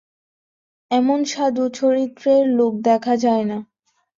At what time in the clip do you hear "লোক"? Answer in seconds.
2.49-2.73